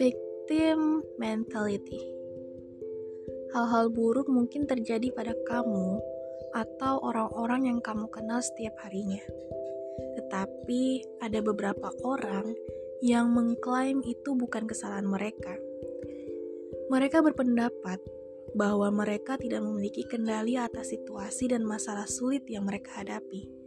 Victim 0.00 1.04
mentality. 1.20 2.00
Hal-hal 3.52 3.92
buruk 3.92 4.32
mungkin 4.32 4.64
terjadi 4.64 5.12
pada 5.12 5.36
kamu 5.44 6.00
atau 6.56 6.96
orang-orang 7.04 7.68
yang 7.68 7.84
kamu 7.84 8.08
kenal 8.08 8.40
setiap 8.40 8.72
harinya. 8.88 9.20
Tetapi 10.16 11.04
ada 11.20 11.44
beberapa 11.44 11.92
orang 12.00 12.56
yang 13.04 13.28
mengklaim 13.28 14.00
itu 14.00 14.32
bukan 14.32 14.64
kesalahan 14.64 15.04
mereka. 15.04 15.60
Mereka 16.88 17.20
berpendapat 17.20 18.00
bahwa 18.56 18.88
mereka 18.88 19.36
tidak 19.36 19.60
memiliki 19.60 20.08
kendali 20.08 20.56
atas 20.56 20.96
situasi 20.96 21.52
dan 21.52 21.68
masalah 21.68 22.08
sulit 22.08 22.48
yang 22.48 22.64
mereka 22.64 23.04
hadapi. 23.04 23.57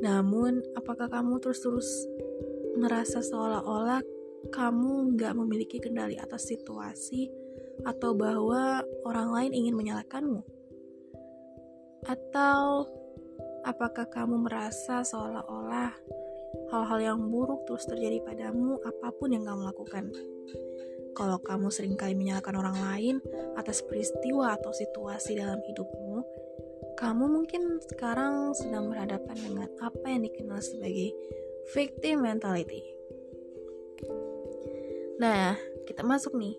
Namun, 0.00 0.62
apakah 0.78 1.10
kamu 1.10 1.42
terus-terus 1.42 2.08
merasa 2.78 3.20
seolah-olah 3.20 4.00
kamu 4.48 5.14
nggak 5.14 5.36
memiliki 5.38 5.78
kendali 5.78 6.18
atas 6.18 6.48
situasi 6.50 7.30
atau 7.84 8.16
bahwa 8.16 8.82
orang 9.04 9.28
lain 9.30 9.52
ingin 9.52 9.74
menyalahkanmu? 9.76 10.40
Atau 12.08 12.88
apakah 13.62 14.10
kamu 14.10 14.42
merasa 14.42 15.06
seolah-olah 15.06 15.94
hal-hal 16.72 16.98
yang 17.00 17.20
buruk 17.30 17.68
terus 17.68 17.86
terjadi 17.86 18.18
padamu 18.24 18.80
apa 18.82 19.08
pun 19.14 19.30
yang 19.30 19.46
kamu 19.46 19.62
lakukan? 19.68 20.10
Kalau 21.12 21.38
kamu 21.44 21.68
sering 21.68 21.94
kali 21.94 22.16
menyalahkan 22.16 22.56
orang 22.56 22.76
lain 22.88 23.16
atas 23.60 23.84
peristiwa 23.84 24.56
atau 24.56 24.72
situasi 24.72 25.36
dalam 25.36 25.60
hidupmu, 25.60 26.24
kamu 27.02 27.26
mungkin 27.26 27.82
sekarang 27.90 28.54
sedang 28.54 28.86
berhadapan 28.86 29.34
dengan 29.34 29.66
apa 29.82 30.06
yang 30.06 30.22
dikenal 30.22 30.62
sebagai 30.62 31.10
victim 31.74 32.22
mentality. 32.22 32.78
Nah, 35.18 35.58
kita 35.82 36.06
masuk 36.06 36.38
nih. 36.38 36.54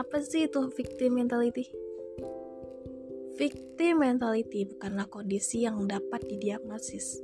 Apa 0.00 0.24
sih 0.24 0.48
itu 0.48 0.72
victim 0.72 1.20
mentality? 1.20 1.68
Victim 3.36 4.00
mentality 4.00 4.64
bukanlah 4.64 5.04
kondisi 5.12 5.68
yang 5.68 5.84
dapat 5.84 6.32
didiagnosis. 6.32 7.20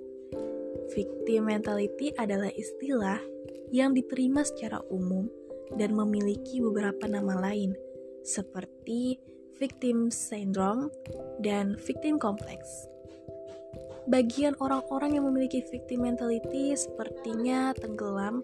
Victim 0.93 1.49
mentality 1.49 2.13
adalah 2.13 2.53
istilah 2.53 3.25
yang 3.73 3.97
diterima 3.97 4.45
secara 4.45 4.85
umum 4.93 5.33
dan 5.81 5.97
memiliki 5.97 6.61
beberapa 6.61 7.09
nama 7.09 7.41
lain, 7.41 7.73
seperti 8.21 9.17
victim 9.61 10.09
syndrome 10.09 10.89
dan 11.45 11.77
victim 11.77 12.17
complex. 12.17 12.89
Bagian 14.09 14.57
orang-orang 14.59 15.21
yang 15.21 15.29
memiliki 15.29 15.61
victim 15.69 16.09
mentality 16.09 16.73
sepertinya 16.73 17.77
tenggelam 17.77 18.41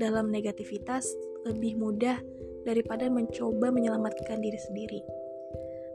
dalam 0.00 0.32
negativitas 0.32 1.04
lebih 1.44 1.76
mudah 1.76 2.18
daripada 2.64 3.12
mencoba 3.12 3.68
menyelamatkan 3.68 4.40
diri 4.40 4.56
sendiri. 4.56 5.00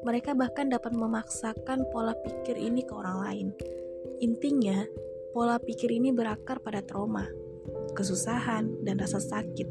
Mereka 0.06 0.38
bahkan 0.38 0.72
dapat 0.72 0.95
memaksakan 0.95 1.90
pola 1.92 2.16
pikir 2.23 2.56
ini 2.56 2.86
ke 2.86 2.94
orang 2.94 3.17
lain. 3.25 3.47
Intinya, 4.23 4.86
pola 5.34 5.59
pikir 5.59 5.92
ini 5.92 6.14
berakar 6.14 6.62
pada 6.64 6.80
trauma, 6.80 7.28
kesusahan, 7.97 8.86
dan 8.86 9.02
rasa 9.02 9.20
sakit 9.20 9.67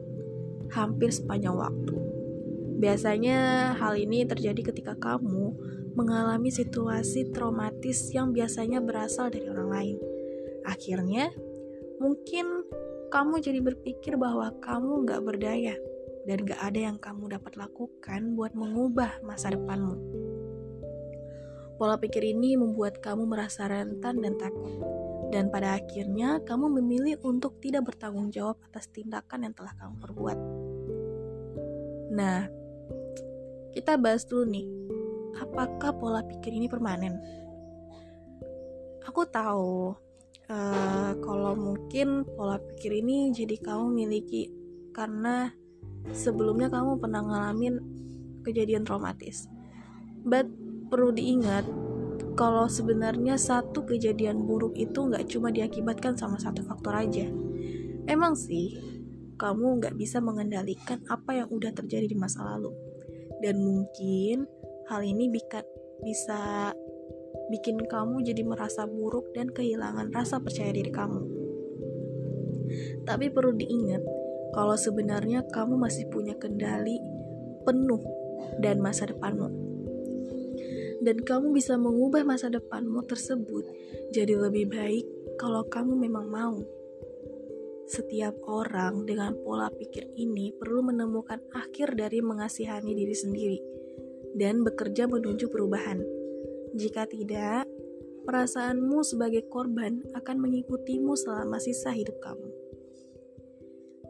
hampir 0.75 1.09
sepanjang 1.09 1.57
waktu. 1.57 1.98
Biasanya 2.79 3.75
hal 3.75 3.99
ini 3.99 4.23
terjadi 4.23 4.71
ketika 4.71 4.95
kamu 4.95 5.51
mengalami 5.99 6.55
situasi 6.55 7.35
traumatis 7.35 8.15
yang 8.15 8.31
biasanya 8.31 8.79
berasal 8.79 9.35
dari 9.35 9.51
orang 9.51 9.69
lain. 9.69 9.97
Akhirnya, 10.63 11.35
mungkin 11.99 12.63
kamu 13.11 13.43
jadi 13.43 13.59
berpikir 13.59 14.15
bahwa 14.15 14.55
kamu 14.63 15.11
gak 15.11 15.23
berdaya 15.27 15.75
dan 16.31 16.47
gak 16.47 16.61
ada 16.63 16.81
yang 16.93 16.97
kamu 17.03 17.35
dapat 17.35 17.59
lakukan 17.59 18.39
buat 18.39 18.55
mengubah 18.55 19.27
masa 19.27 19.51
depanmu. 19.51 19.99
Pola 21.83 21.99
pikir 21.99 22.23
ini 22.23 22.55
membuat 22.55 23.03
kamu 23.03 23.27
merasa 23.27 23.67
rentan 23.67 24.23
dan 24.23 24.39
takut, 24.39 24.71
dan 25.35 25.51
pada 25.51 25.79
akhirnya 25.79 26.43
kamu 26.47 26.79
memilih 26.79 27.19
untuk 27.27 27.59
tidak 27.59 27.91
bertanggung 27.91 28.31
jawab 28.31 28.59
atas 28.71 28.87
tindakan 28.91 29.51
yang 29.51 29.55
telah 29.55 29.75
kamu 29.79 29.95
perbuat. 29.99 30.39
Nah, 32.19 32.58
kita 33.79 33.95
bahas 33.95 34.27
dulu 34.27 34.43
nih, 34.51 34.67
apakah 35.39 35.95
pola 35.95 36.27
pikir 36.27 36.51
ini 36.51 36.67
permanen? 36.67 37.15
Aku 39.07 39.23
tahu 39.31 39.95
uh, 40.51 41.13
kalau 41.23 41.55
mungkin 41.55 42.27
pola 42.35 42.59
pikir 42.59 42.99
ini 42.99 43.31
jadi 43.31 43.55
kamu 43.63 43.87
miliki 43.95 44.51
karena 44.91 45.55
sebelumnya 46.11 46.67
kamu 46.75 46.99
pernah 46.99 47.23
ngalamin 47.23 47.79
kejadian 48.43 48.83
traumatis. 48.83 49.47
But 50.27 50.51
perlu 50.91 51.15
diingat 51.15 51.63
kalau 52.35 52.67
sebenarnya 52.67 53.39
satu 53.39 53.87
kejadian 53.87 54.43
buruk 54.43 54.75
itu 54.75 55.07
nggak 55.07 55.31
cuma 55.31 55.55
diakibatkan 55.55 56.19
sama 56.19 56.35
satu 56.35 56.67
faktor 56.67 56.99
aja. 56.99 57.31
Emang 58.11 58.35
sih, 58.35 58.75
kamu 59.39 59.79
nggak 59.79 59.95
bisa 59.95 60.19
mengendalikan 60.19 60.99
apa 61.07 61.39
yang 61.39 61.47
udah 61.47 61.71
terjadi 61.71 62.11
di 62.11 62.19
masa 62.19 62.43
lalu. 62.43 62.98
Dan 63.39 63.63
mungkin 63.63 64.47
hal 64.91 65.01
ini 65.05 65.31
bisa 66.03 66.73
bikin 67.49 67.81
kamu 67.89 68.25
jadi 68.25 68.43
merasa 68.45 68.85
buruk 68.85 69.33
dan 69.33 69.49
kehilangan 69.49 70.13
rasa 70.13 70.43
percaya 70.43 70.73
diri 70.73 70.93
kamu. 70.93 71.23
Tapi 73.09 73.33
perlu 73.33 73.57
diingat, 73.57 74.05
kalau 74.53 74.77
sebenarnya 74.77 75.45
kamu 75.49 75.81
masih 75.81 76.05
punya 76.13 76.37
kendali 76.37 77.01
penuh 77.65 78.03
dan 78.61 78.81
masa 78.81 79.09
depanmu. 79.09 79.49
Dan 80.99 81.23
kamu 81.23 81.55
bisa 81.55 81.79
mengubah 81.79 82.27
masa 82.27 82.51
depanmu 82.51 83.07
tersebut 83.07 83.65
jadi 84.11 84.35
lebih 84.35 84.69
baik 84.69 85.07
kalau 85.39 85.63
kamu 85.71 85.95
memang 85.95 86.27
mau. 86.27 86.59
Setiap 87.89 88.37
orang 88.45 89.09
dengan 89.09 89.33
pola 89.41 89.73
pikir 89.73 90.13
ini 90.15 90.53
perlu 90.53 90.85
menemukan 90.85 91.41
akhir 91.57 91.97
dari 91.97 92.21
mengasihani 92.21 92.93
diri 92.93 93.17
sendiri 93.17 93.59
dan 94.37 94.61
bekerja 94.61 95.09
menuju 95.09 95.49
perubahan 95.49 96.19
jika 96.77 97.09
tidak, 97.09 97.65
perasaanmu 98.29 99.01
sebagai 99.01 99.49
korban 99.49 100.05
akan 100.13 100.37
mengikutimu 100.37 101.17
selama 101.17 101.57
sisa 101.57 101.97
hidup 101.97 102.21
kamu. 102.21 102.49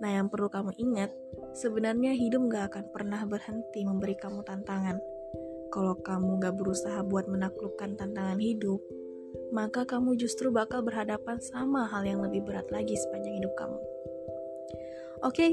Nah, 0.02 0.10
yang 0.18 0.26
perlu 0.26 0.50
kamu 0.50 0.74
ingat, 0.74 1.10
sebenarnya 1.54 2.18
hidup 2.18 2.50
gak 2.50 2.74
akan 2.74 2.84
pernah 2.90 3.22
berhenti 3.30 3.86
memberi 3.86 4.18
kamu 4.18 4.42
tantangan. 4.42 4.98
Kalau 5.70 5.94
kamu 6.02 6.42
gak 6.42 6.54
berusaha 6.58 6.98
buat 7.06 7.30
menaklukkan 7.30 7.94
tantangan 7.94 8.42
hidup, 8.42 8.82
maka 9.50 9.88
kamu 9.88 10.14
justru 10.20 10.52
bakal 10.52 10.84
berhadapan 10.84 11.40
sama 11.40 11.88
hal 11.88 12.04
yang 12.04 12.20
lebih 12.20 12.44
berat 12.44 12.68
lagi 12.68 12.96
sepanjang 12.96 13.40
hidup 13.40 13.52
kamu. 13.56 13.78
Oke, 15.24 15.34
okay, 15.34 15.50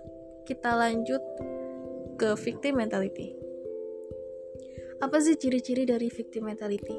kita 0.48 0.76
lanjut 0.76 1.22
ke 2.18 2.34
victim 2.38 2.82
mentality. 2.82 3.34
Apa 4.98 5.22
sih 5.22 5.38
ciri-ciri 5.38 5.86
dari 5.86 6.10
victim 6.10 6.50
mentality? 6.50 6.98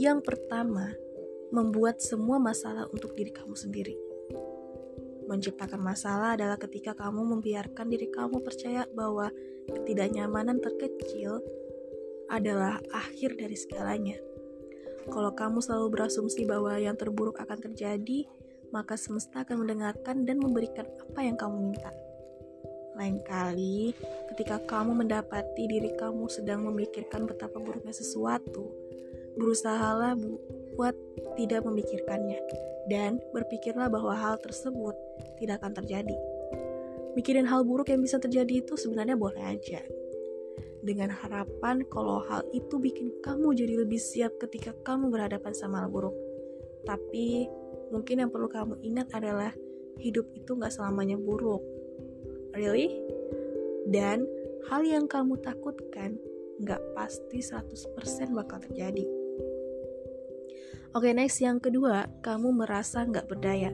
Yang 0.00 0.24
pertama, 0.24 0.96
membuat 1.52 2.00
semua 2.00 2.40
masalah 2.40 2.88
untuk 2.88 3.12
diri 3.12 3.28
kamu 3.28 3.52
sendiri. 3.52 3.96
Menciptakan 5.28 5.80
masalah 5.84 6.34
adalah 6.34 6.56
ketika 6.56 6.96
kamu 6.96 7.36
membiarkan 7.36 7.92
diri 7.92 8.08
kamu 8.08 8.40
percaya 8.40 8.88
bahwa 8.96 9.28
ketidaknyamanan 9.68 10.58
terkecil 10.64 11.44
adalah 12.32 12.80
akhir 12.90 13.36
dari 13.36 13.54
segalanya. 13.54 14.31
Kalau 15.08 15.32
kamu 15.34 15.58
selalu 15.58 15.88
berasumsi 15.98 16.46
bahwa 16.46 16.76
yang 16.78 16.94
terburuk 16.94 17.40
akan 17.42 17.58
terjadi, 17.58 18.28
maka 18.72 18.96
semesta 18.96 19.44
akan 19.44 19.66
mendengarkan 19.66 20.24
dan 20.24 20.40
memberikan 20.40 20.86
apa 20.86 21.20
yang 21.22 21.36
kamu 21.36 21.72
minta. 21.72 21.90
Lain 22.96 23.20
kali, 23.24 23.96
ketika 24.32 24.60
kamu 24.68 25.04
mendapati 25.04 25.64
diri 25.64 25.96
kamu 25.96 26.28
sedang 26.28 26.68
memikirkan 26.68 27.24
betapa 27.24 27.56
buruknya 27.56 27.92
sesuatu, 27.92 28.68
berusahalah 29.36 30.12
bu 30.16 30.36
buat 30.72 30.96
tidak 31.36 31.68
memikirkannya 31.68 32.40
dan 32.88 33.20
berpikirlah 33.36 33.92
bahwa 33.92 34.16
hal 34.16 34.40
tersebut 34.40 34.96
tidak 35.36 35.60
akan 35.60 35.84
terjadi. 35.84 36.16
Mikirin 37.12 37.44
hal 37.44 37.60
buruk 37.64 37.92
yang 37.92 38.00
bisa 38.00 38.16
terjadi 38.16 38.64
itu 38.64 38.72
sebenarnya 38.76 39.20
boleh 39.20 39.40
aja. 39.40 39.84
Dengan 40.82 41.14
harapan 41.14 41.86
kalau 41.86 42.26
hal 42.26 42.42
itu 42.50 42.82
bikin 42.82 43.14
kamu 43.22 43.54
jadi 43.54 43.86
lebih 43.86 44.02
siap 44.02 44.34
ketika 44.42 44.74
kamu 44.82 45.14
berhadapan 45.14 45.54
sama 45.54 45.86
hal 45.86 45.88
buruk. 45.88 46.14
Tapi 46.82 47.46
mungkin 47.94 48.26
yang 48.26 48.30
perlu 48.34 48.50
kamu 48.50 48.82
ingat 48.82 49.14
adalah 49.14 49.54
hidup 50.02 50.26
itu 50.34 50.58
gak 50.58 50.74
selamanya 50.74 51.14
buruk 51.14 51.62
Really? 52.52 53.00
Dan 53.88 54.28
hal 54.68 54.84
yang 54.84 55.08
kamu 55.08 55.40
takutkan 55.40 56.20
nggak 56.60 56.80
pasti 56.92 57.40
100% 57.40 58.36
bakal 58.36 58.60
terjadi. 58.60 59.08
Oke, 60.92 61.16
next 61.16 61.40
yang 61.40 61.56
kedua, 61.56 62.04
kamu 62.20 62.52
merasa 62.52 63.08
nggak 63.08 63.24
berdaya. 63.24 63.72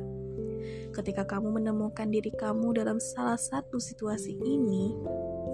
Ketika 0.95 1.27
kamu 1.27 1.59
menemukan 1.59 2.07
diri 2.07 2.31
kamu 2.31 2.79
dalam 2.79 3.03
salah 3.03 3.35
satu 3.35 3.83
situasi 3.83 4.39
ini, 4.39 4.95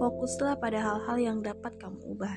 fokuslah 0.05 0.61
pada 0.61 0.85
hal-hal 0.85 1.17
yang 1.17 1.39
dapat 1.41 1.81
kamu 1.81 1.97
ubah. 2.13 2.37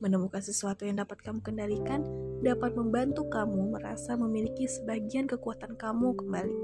Menemukan 0.00 0.40
sesuatu 0.40 0.88
yang 0.88 0.96
dapat 0.96 1.20
kamu 1.20 1.44
kendalikan 1.44 2.00
dapat 2.40 2.72
membantu 2.72 3.28
kamu 3.28 3.76
merasa 3.76 4.16
memiliki 4.16 4.64
sebagian 4.64 5.28
kekuatan 5.28 5.76
kamu 5.76 6.16
kembali. 6.16 6.58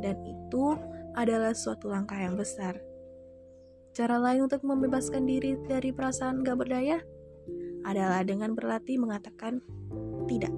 Dan 0.00 0.16
itu 0.24 0.72
adalah 1.12 1.52
suatu 1.52 1.92
langkah 1.92 2.16
yang 2.16 2.32
besar. 2.32 2.80
Cara 3.92 4.16
lain 4.16 4.48
untuk 4.48 4.64
membebaskan 4.64 5.28
diri 5.28 5.60
dari 5.68 5.92
perasaan 5.92 6.40
gak 6.40 6.56
berdaya 6.56 7.04
adalah 7.84 8.24
dengan 8.24 8.56
berlatih 8.56 8.96
mengatakan 8.96 9.60
tidak. 10.32 10.54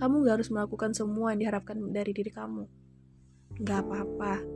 Kamu 0.00 0.24
gak 0.24 0.40
harus 0.40 0.48
melakukan 0.48 0.96
semua 0.96 1.36
yang 1.36 1.44
diharapkan 1.44 1.76
dari 1.92 2.16
diri 2.16 2.32
kamu. 2.32 2.64
Gak 3.60 3.84
apa-apa 3.84 4.53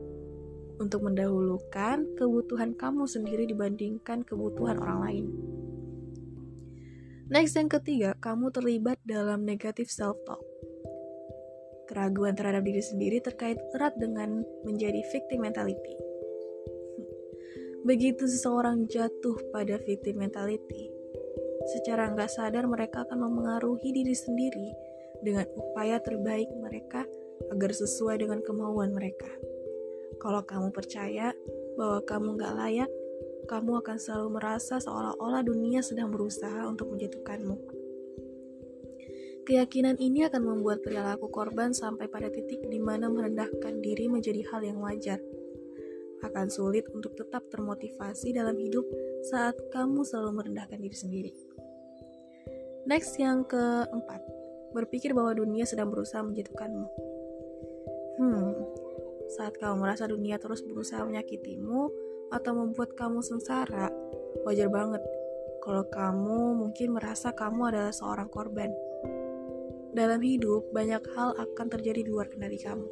untuk 0.78 1.04
mendahulukan 1.04 2.06
kebutuhan 2.14 2.74
kamu 2.78 3.04
sendiri 3.04 3.44
dibandingkan 3.50 4.22
kebutuhan 4.22 4.78
orang 4.78 4.98
lain. 5.02 5.26
Next 7.28 7.60
yang 7.60 7.68
ketiga, 7.68 8.16
kamu 8.16 8.48
terlibat 8.48 8.96
dalam 9.04 9.44
negative 9.44 9.92
self-talk. 9.92 10.40
Keraguan 11.84 12.32
terhadap 12.32 12.64
diri 12.64 12.80
sendiri 12.80 13.20
terkait 13.20 13.60
erat 13.76 13.92
dengan 14.00 14.40
menjadi 14.64 15.04
victim 15.12 15.44
mentality. 15.44 15.94
Begitu 17.88 18.24
seseorang 18.24 18.88
jatuh 18.88 19.36
pada 19.52 19.76
victim 19.84 20.24
mentality, 20.24 20.88
secara 21.68 22.08
nggak 22.16 22.32
sadar 22.32 22.64
mereka 22.64 23.04
akan 23.04 23.28
memengaruhi 23.28 23.92
diri 23.92 24.16
sendiri 24.16 24.68
dengan 25.20 25.44
upaya 25.52 26.00
terbaik 26.00 26.48
mereka 26.56 27.04
agar 27.52 27.70
sesuai 27.76 28.24
dengan 28.24 28.40
kemauan 28.40 28.96
mereka. 28.96 29.28
Kalau 30.18 30.42
kamu 30.42 30.74
percaya 30.74 31.30
bahwa 31.78 32.02
kamu 32.02 32.28
gak 32.38 32.54
layak, 32.58 32.90
kamu 33.48 33.80
akan 33.80 33.96
selalu 33.96 34.28
merasa 34.36 34.76
seolah-olah 34.82 35.40
dunia 35.46 35.80
sedang 35.80 36.12
berusaha 36.12 36.68
untuk 36.68 36.92
menjatuhkanmu. 36.92 37.56
Keyakinan 39.48 39.96
ini 39.96 40.28
akan 40.28 40.44
membuat 40.44 40.84
perilaku 40.84 41.32
korban 41.32 41.72
sampai 41.72 42.04
pada 42.04 42.28
titik 42.28 42.60
di 42.68 42.76
mana 42.76 43.08
merendahkan 43.08 43.80
diri 43.80 44.04
menjadi 44.04 44.44
hal 44.52 44.60
yang 44.60 44.76
wajar. 44.84 45.16
Akan 46.20 46.52
sulit 46.52 46.84
untuk 46.92 47.16
tetap 47.16 47.48
termotivasi 47.48 48.36
dalam 48.36 48.60
hidup 48.60 48.84
saat 49.32 49.56
kamu 49.72 50.04
selalu 50.04 50.44
merendahkan 50.44 50.76
diri 50.76 50.96
sendiri. 50.98 51.32
Next 52.84 53.16
yang 53.16 53.48
keempat, 53.48 54.20
berpikir 54.76 55.16
bahwa 55.16 55.32
dunia 55.32 55.64
sedang 55.64 55.88
berusaha 55.88 56.20
menjatuhkanmu. 56.20 56.86
Hmm, 58.20 58.52
saat 59.28 59.60
kamu 59.60 59.84
merasa 59.84 60.08
dunia 60.08 60.40
terus 60.40 60.64
berusaha 60.64 61.04
menyakitimu 61.04 61.92
atau 62.32 62.52
membuat 62.56 62.96
kamu 62.96 63.20
sengsara, 63.20 63.92
wajar 64.44 64.68
banget 64.72 65.00
kalau 65.68 65.84
kamu 65.84 66.56
mungkin 66.56 66.96
merasa 66.96 67.36
kamu 67.36 67.68
adalah 67.68 67.92
seorang 67.92 68.32
korban. 68.32 68.72
Dalam 69.92 70.16
hidup, 70.24 70.72
banyak 70.72 71.04
hal 71.12 71.36
akan 71.36 71.66
terjadi 71.68 72.06
di 72.06 72.10
luar 72.10 72.32
kendali 72.32 72.56
kamu. 72.56 72.88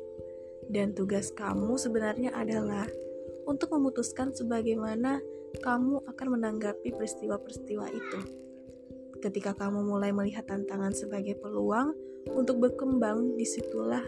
Dan 0.69 0.93
tugas 0.93 1.33
kamu 1.33 1.79
sebenarnya 1.81 2.37
adalah 2.37 2.85
untuk 3.47 3.73
memutuskan 3.73 4.35
sebagaimana 4.35 5.23
kamu 5.63 6.05
akan 6.05 6.29
menanggapi 6.37 6.93
peristiwa-peristiwa 6.93 7.87
itu. 7.95 8.21
Ketika 9.23 9.57
kamu 9.57 9.87
mulai 9.87 10.13
melihat 10.13 10.45
tantangan 10.51 10.93
sebagai 10.93 11.39
peluang 11.41 11.97
untuk 12.35 12.61
berkembang, 12.61 13.39
di 13.39 13.47
situlah 13.47 14.03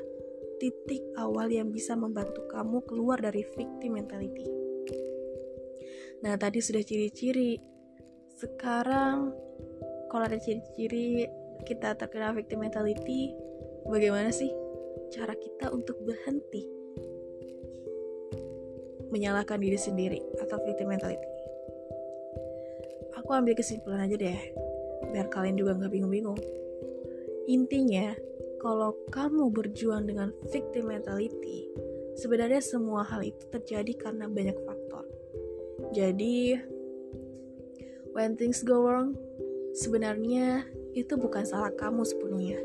titik 0.58 1.02
awal 1.16 1.46
yang 1.48 1.70
bisa 1.70 1.94
membantu 1.94 2.44
kamu 2.50 2.82
keluar 2.84 3.18
dari 3.22 3.46
victim 3.54 3.94
mentality. 3.94 4.46
Nah, 6.22 6.34
tadi 6.34 6.58
sudah 6.58 6.82
ciri-ciri. 6.82 7.62
Sekarang, 8.34 9.34
kalau 10.10 10.24
ada 10.26 10.38
ciri-ciri 10.38 11.26
kita 11.62 11.94
terkena 11.94 12.34
victim 12.34 12.62
mentality, 12.62 13.34
bagaimana 13.86 14.34
sih 14.34 14.50
cara 15.14 15.34
kita 15.34 15.70
untuk 15.70 15.98
berhenti 16.02 16.66
menyalahkan 19.08 19.56
diri 19.62 19.78
sendiri 19.78 20.20
atau 20.42 20.58
victim 20.66 20.90
mentality? 20.90 21.30
Aku 23.18 23.30
ambil 23.34 23.54
kesimpulan 23.54 24.06
aja 24.06 24.14
deh 24.18 24.40
biar 25.08 25.26
kalian 25.32 25.56
juga 25.56 25.78
nggak 25.78 25.92
bingung-bingung. 25.92 26.38
Intinya, 27.48 28.12
kalau 28.58 28.94
kamu 29.14 29.50
berjuang 29.54 30.06
dengan 30.06 30.34
victim 30.50 30.90
mentality, 30.90 31.70
sebenarnya 32.18 32.58
semua 32.58 33.06
hal 33.06 33.22
itu 33.22 33.46
terjadi 33.50 33.94
karena 33.94 34.26
banyak 34.26 34.58
faktor. 34.66 35.06
Jadi, 35.94 36.58
when 38.12 38.34
things 38.34 38.66
go 38.66 38.82
wrong, 38.82 39.14
sebenarnya 39.78 40.66
itu 40.92 41.14
bukan 41.14 41.46
salah 41.46 41.70
kamu 41.78 42.02
sepenuhnya. 42.02 42.58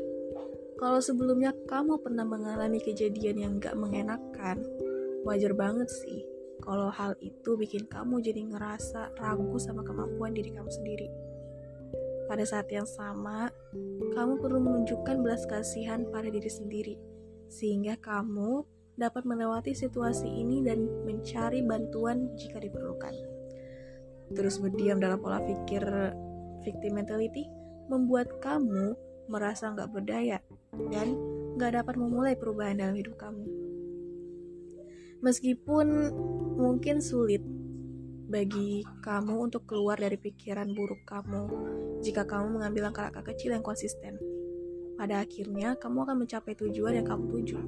Kalau 0.74 0.98
sebelumnya 0.98 1.54
kamu 1.70 2.02
pernah 2.02 2.26
mengalami 2.26 2.82
kejadian 2.82 3.36
yang 3.38 3.52
gak 3.62 3.78
mengenakan, 3.78 4.66
wajar 5.22 5.54
banget 5.54 5.86
sih 5.88 6.26
kalau 6.64 6.88
hal 6.88 7.12
itu 7.20 7.60
bikin 7.60 7.84
kamu 7.84 8.24
jadi 8.24 8.40
ngerasa 8.48 9.12
ragu 9.20 9.56
sama 9.60 9.84
kemampuan 9.84 10.32
diri 10.32 10.48
kamu 10.48 10.70
sendiri. 10.72 11.08
Pada 12.24 12.44
saat 12.48 12.68
yang 12.72 12.88
sama, 12.88 13.52
kamu 14.16 14.40
perlu 14.40 14.58
menunjukkan 14.60 15.20
belas 15.20 15.44
kasihan 15.44 16.08
pada 16.08 16.32
diri 16.32 16.48
sendiri, 16.48 16.94
sehingga 17.52 18.00
kamu 18.00 18.64
dapat 18.94 19.26
melewati 19.26 19.74
situasi 19.74 20.26
ini 20.26 20.62
dan 20.62 20.86
mencari 21.04 21.60
bantuan 21.66 22.32
jika 22.38 22.62
diperlukan. 22.62 23.14
Terus 24.32 24.56
berdiam 24.62 25.02
dalam 25.02 25.20
pola 25.20 25.42
pikir 25.42 25.84
victim 26.64 26.96
mentality 26.96 27.44
membuat 27.92 28.40
kamu 28.40 28.96
merasa 29.28 29.68
nggak 29.72 29.92
berdaya 29.92 30.40
dan 30.88 31.16
nggak 31.60 31.84
dapat 31.84 31.94
memulai 32.00 32.34
perubahan 32.38 32.80
dalam 32.80 32.96
hidup 32.96 33.20
kamu. 33.20 33.44
Meskipun 35.20 35.86
mungkin 36.60 37.00
sulit 37.00 37.40
bagi 38.34 38.82
kamu 38.98 39.46
untuk 39.46 39.62
keluar 39.70 39.94
dari 39.94 40.18
pikiran 40.18 40.74
buruk 40.74 41.06
kamu 41.06 41.46
jika 42.02 42.26
kamu 42.26 42.58
mengambil 42.58 42.90
langkah-langkah 42.90 43.30
kecil 43.30 43.54
yang 43.54 43.62
konsisten. 43.62 44.18
Pada 44.98 45.22
akhirnya, 45.22 45.78
kamu 45.78 46.02
akan 46.02 46.16
mencapai 46.26 46.58
tujuan 46.58 46.98
yang 46.98 47.06
kamu 47.06 47.30
tuju. 47.30 47.58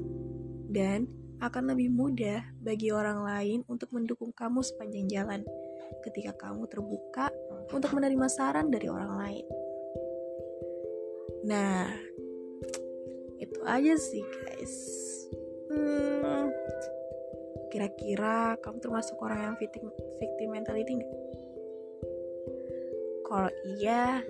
Dan 0.67 1.07
akan 1.39 1.71
lebih 1.71 1.95
mudah 1.95 2.43
bagi 2.59 2.91
orang 2.91 3.23
lain 3.23 3.63
untuk 3.71 3.95
mendukung 3.95 4.35
kamu 4.35 4.67
sepanjang 4.67 5.07
jalan 5.07 5.41
ketika 6.03 6.35
kamu 6.35 6.67
terbuka 6.67 7.31
untuk 7.71 7.95
menerima 7.95 8.27
saran 8.27 8.67
dari 8.67 8.91
orang 8.91 9.13
lain. 9.15 9.47
Nah, 11.47 11.87
itu 13.39 13.59
aja 13.63 13.95
sih 13.95 14.25
guys. 14.25 14.75
Hmm, 15.71 16.51
Kira-kira 17.77 18.57
kamu 18.65 18.81
termasuk 18.81 19.21
orang 19.21 19.53
yang 19.53 19.57
victim, 19.61 19.93
victim 20.17 20.49
mentality 20.49 20.97
nggak? 20.97 21.13
Kalau 23.29 23.53
iya, 23.77 24.25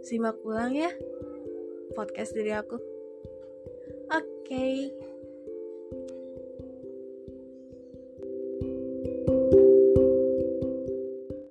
simak 0.00 0.40
ulang 0.40 0.72
ya 0.72 0.88
podcast 1.92 2.32
dari 2.32 2.56
aku. 2.56 2.80
Oke. 4.08 4.40
Okay. 4.48 4.76